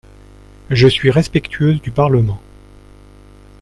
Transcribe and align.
Je 0.71 0.87
suis 0.87 1.11
respectueuse 1.11 1.79
du 1.79 1.91
Parlement. 1.91 2.41